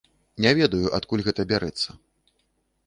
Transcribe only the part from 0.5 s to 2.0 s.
ведаю, адкуль гэта бярэцца.